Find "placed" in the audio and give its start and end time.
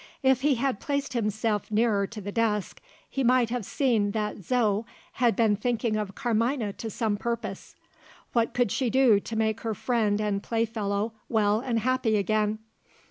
0.79-1.13